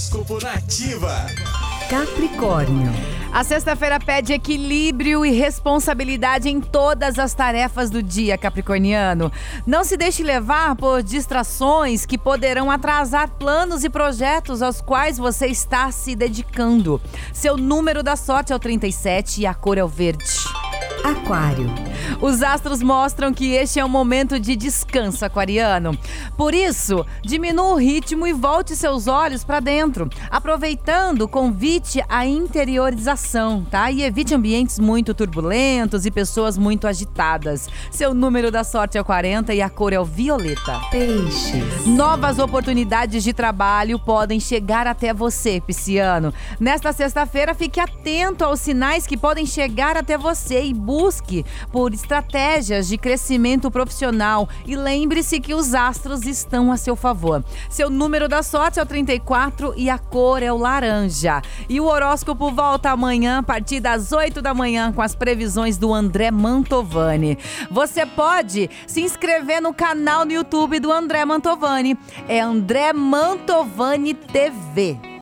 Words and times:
Horóscopo 0.00 0.42
Nativa. 0.42 1.26
Capricórnio. 1.90 2.90
A 3.30 3.44
sexta-feira 3.44 4.00
pede 4.00 4.32
equilíbrio 4.32 5.26
e 5.26 5.30
responsabilidade 5.30 6.48
em 6.48 6.58
todas 6.58 7.18
as 7.18 7.34
tarefas 7.34 7.90
do 7.90 8.02
dia, 8.02 8.38
Capricorniano. 8.38 9.30
Não 9.66 9.84
se 9.84 9.98
deixe 9.98 10.22
levar 10.22 10.74
por 10.74 11.02
distrações 11.02 12.06
que 12.06 12.16
poderão 12.16 12.70
atrasar 12.70 13.28
planos 13.28 13.84
e 13.84 13.90
projetos 13.90 14.62
aos 14.62 14.80
quais 14.80 15.18
você 15.18 15.48
está 15.48 15.92
se 15.92 16.16
dedicando. 16.16 16.98
Seu 17.30 17.58
número 17.58 18.02
da 18.02 18.16
sorte 18.16 18.54
é 18.54 18.56
o 18.56 18.58
37 18.58 19.42
e 19.42 19.46
a 19.46 19.52
cor 19.52 19.76
é 19.76 19.84
o 19.84 19.88
verde. 19.88 20.24
Aquário. 21.04 21.89
Os 22.20 22.42
astros 22.42 22.82
mostram 22.82 23.32
que 23.32 23.52
este 23.52 23.78
é 23.78 23.84
um 23.84 23.88
momento 23.88 24.38
de 24.38 24.56
descanso 24.56 25.24
aquariano. 25.24 25.96
Por 26.36 26.54
isso, 26.54 27.04
diminua 27.22 27.74
o 27.74 27.76
ritmo 27.76 28.26
e 28.26 28.32
volte 28.32 28.74
seus 28.74 29.06
olhos 29.06 29.44
para 29.44 29.60
dentro, 29.60 30.08
aproveitando 30.30 31.22
o 31.22 31.28
convite 31.28 32.02
à 32.08 32.26
interiorização, 32.26 33.64
tá? 33.70 33.90
E 33.90 34.02
evite 34.02 34.34
ambientes 34.34 34.78
muito 34.78 35.14
turbulentos 35.14 36.06
e 36.06 36.10
pessoas 36.10 36.58
muito 36.58 36.86
agitadas. 36.86 37.68
Seu 37.90 38.12
número 38.12 38.50
da 38.50 38.64
sorte 38.64 38.98
é 38.98 39.00
o 39.00 39.04
40 39.04 39.54
e 39.54 39.62
a 39.62 39.70
cor 39.70 39.92
é 39.92 40.00
o 40.00 40.04
violeta. 40.04 40.80
Peixes. 40.90 41.86
Novas 41.86 42.38
oportunidades 42.38 43.22
de 43.22 43.32
trabalho 43.32 43.98
podem 43.98 44.40
chegar 44.40 44.86
até 44.86 45.12
você, 45.12 45.60
Pisciano. 45.60 46.32
Nesta 46.58 46.92
sexta-feira, 46.92 47.54
fique 47.54 47.80
atento 47.80 48.44
aos 48.44 48.60
sinais 48.60 49.06
que 49.06 49.16
podem 49.16 49.46
chegar 49.46 49.96
até 49.96 50.16
você 50.16 50.64
e 50.64 50.74
busque 50.74 51.44
por 51.70 51.92
estratégias 52.00 52.88
de 52.88 52.98
crescimento 52.98 53.70
profissional. 53.70 54.48
E 54.66 54.74
lembre-se 54.76 55.40
que 55.40 55.54
os 55.54 55.74
astros 55.74 56.26
estão 56.26 56.72
a 56.72 56.76
seu 56.76 56.96
favor. 56.96 57.44
Seu 57.68 57.90
número 57.90 58.28
da 58.28 58.42
sorte 58.42 58.78
é 58.78 58.82
o 58.82 58.86
34 58.86 59.74
e 59.76 59.88
a 59.88 59.98
cor 59.98 60.42
é 60.42 60.52
o 60.52 60.56
laranja. 60.56 61.42
E 61.68 61.80
o 61.80 61.84
horóscopo 61.84 62.50
volta 62.50 62.90
amanhã 62.90 63.38
a 63.38 63.42
partir 63.42 63.80
das 63.80 64.12
8 64.12 64.40
da 64.42 64.54
manhã 64.54 64.92
com 64.92 65.02
as 65.02 65.14
previsões 65.14 65.76
do 65.76 65.92
André 65.92 66.30
Mantovani. 66.30 67.38
Você 67.70 68.04
pode 68.06 68.70
se 68.86 69.00
inscrever 69.00 69.60
no 69.60 69.74
canal 69.74 70.24
no 70.24 70.32
YouTube 70.32 70.80
do 70.80 70.90
André 70.90 71.24
Mantovani. 71.24 71.96
É 72.28 72.40
André 72.40 72.92
Mantovani 72.92 74.14
TV. 74.14 75.09